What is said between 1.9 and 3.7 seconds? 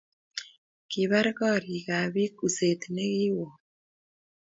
ab pik uset nekiwon